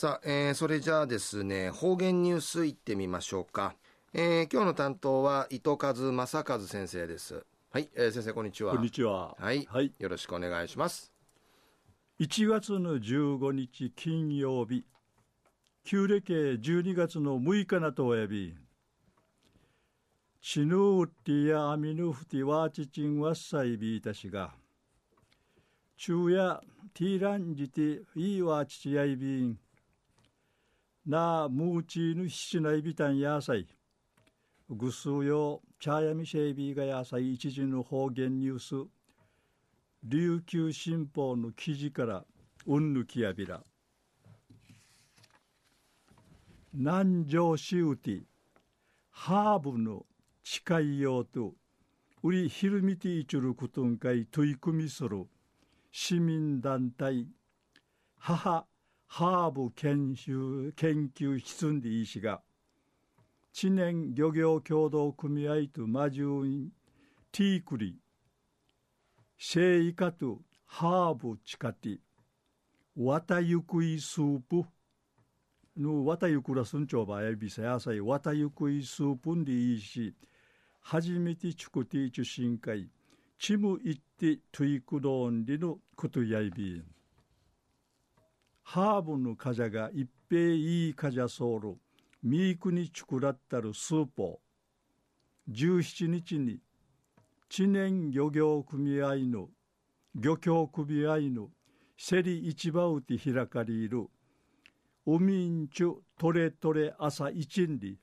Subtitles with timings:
[0.00, 3.74] さあ、えー、それじゃあですね、方言ニュースいってみましょうか。
[4.14, 7.44] えー、今日の担当は糸数正和先生です。
[7.70, 8.72] はい、えー、先生こんにちは。
[8.72, 9.36] こんにちは。
[9.38, 11.12] はい、はい、よろしくお願いします。
[12.18, 14.86] 1月の15日金曜日、
[15.84, 18.54] 旧暦12月の6日なとおやび、
[20.40, 24.54] チヌウッティやアミヌフティワーチチンワッサイビータシが、
[25.98, 26.58] 昼夜
[26.94, 29.58] ティーランジティイーワーチチヤイビン、
[31.10, 33.66] なムーチーヌヒシナイビタンヤーサイ、
[34.68, 38.88] ぐすうよチャーヤミシェイビーがヤーサイ一時の方言ニュース、
[40.04, 42.24] 琉球新報の記事から
[42.64, 43.60] うんぬきやびら。
[46.72, 48.22] 南城シウティ、
[49.10, 50.06] ハーブの
[50.44, 51.54] 近いようと、
[52.22, 55.26] 売りひるみていちゅることんかい取り組みする
[55.90, 57.26] 市民団体、
[58.16, 58.64] 母
[59.12, 62.40] ハーブ研修研究室んでいいしが、
[63.52, 66.68] 知念漁業協同組合と魔獣員
[67.32, 67.96] ティークリ、
[69.36, 71.98] シェイカとハーブチカティ、
[72.96, 74.64] わたゆくいスープ、
[75.76, 80.14] のわたゆくらすんちょばやびさやさい、わたゆくいスープんでいいし、
[80.80, 82.88] 初めてチクティチュ深海、
[83.40, 86.84] チムイッティトゥイクドーンリのことやいびん。
[88.72, 91.76] ハーブのカジャが一平いいカジャソウル、
[92.22, 95.52] ミークにチュクラッタルスーポー。
[95.52, 96.60] 17日に、
[97.48, 99.48] 知念漁業組合の、
[100.14, 101.48] 漁協組合の、
[101.98, 104.06] セリ市場うて開かれる、
[105.04, 107.98] 海んちゅトレトレ朝一んり、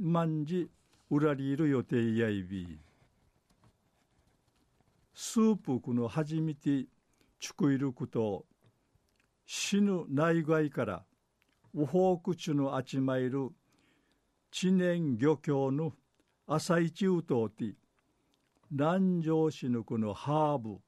[0.00, 0.70] 万事
[1.10, 2.78] うらりいる予定やいび。
[5.12, 6.86] スープくの初めて
[7.38, 8.46] チュクいること、
[9.46, 11.04] 死ぬ内外から
[11.72, 13.50] ウホークチュのあちまいる
[14.50, 15.92] 知念漁協の
[16.46, 17.74] 朝一うとうて
[18.70, 20.78] 南城市のこのハーブ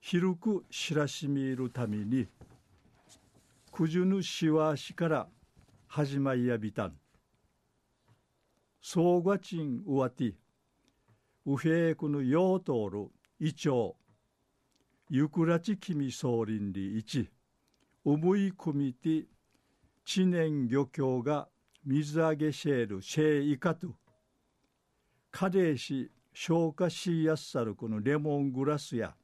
[0.00, 2.28] 広く知らしみるために
[3.72, 5.28] くじゅぬしわしから
[5.88, 6.94] 始まりやびたん。
[8.80, 10.34] 総合賃うわて
[11.44, 13.08] うへいくのようとおる
[13.40, 13.94] イチョウ
[15.10, 17.30] ゆくらちきみ総林里一。
[18.04, 19.26] 思い込みて
[20.04, 21.48] 知念漁協が
[21.84, 23.88] 水揚げシェールシェイカと
[25.30, 29.14] カレーし消化しやすさるこのレモングラスや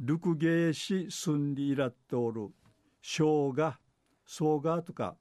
[0.00, 2.48] ルクゲーシスンリイラットール
[3.02, 3.74] 生姜
[4.24, 5.16] ソウガとか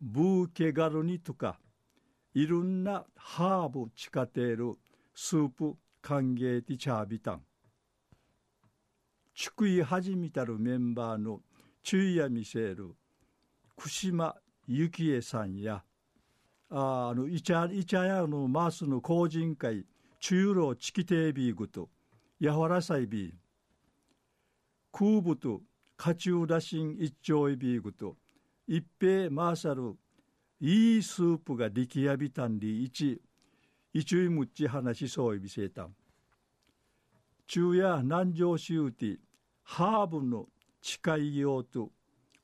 [0.00, 1.58] ブーケガルニとか
[2.34, 4.74] いろんなハーブ地下てる
[5.14, 7.42] スープ歓迎ティチャービタン。
[9.36, 11.42] ちくい始めたるメンバーの
[11.82, 12.94] 注意や見せる
[13.76, 14.34] 串間
[14.66, 15.84] 幸恵さんや
[16.70, 19.84] ああのイチャイチャヤのマースの公人会
[20.20, 21.90] 中老チキテービーグと
[22.40, 23.32] やわらさいビー
[24.90, 25.60] 空部と
[25.98, 28.16] カチュウラシン一丁イビーグと
[28.66, 29.98] 一平マーサル
[30.62, 33.20] いいスープが力やびたんり一
[33.92, 35.82] 一位むっち話そういびせた。
[35.82, 35.94] ん
[37.46, 39.18] 中夜南城シューティ
[39.68, 40.46] ハーブの
[40.80, 41.90] 近いようと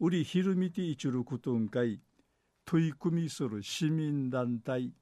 [0.00, 2.00] 売りひるみていちることんかい
[2.66, 4.92] 取り組みする市民団体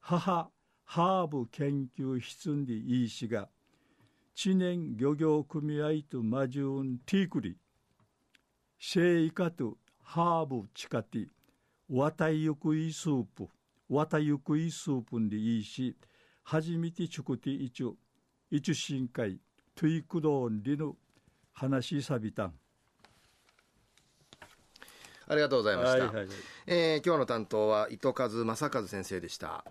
[0.00, 0.50] 母
[0.84, 3.48] ハーブ研究室にいいしが
[4.34, 7.56] 知念漁業組合とマジュンティークリ
[8.76, 11.26] シェイカとハーブチカティ
[11.88, 13.48] わたゆくいスープ
[13.88, 15.96] わたゆくいスープにいいし
[16.42, 17.92] 初めてチュクティイチュ
[18.50, 19.38] イチュ深海
[19.76, 20.96] トゥイクドーンリの
[21.54, 22.54] 話さびたん。
[25.26, 26.26] ありがとうございました、はいはいはい、
[26.66, 29.64] えー、今日の担当は糸数正和先生でした